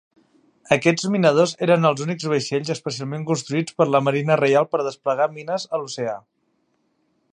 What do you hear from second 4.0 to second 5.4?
Marina Reial per desplegar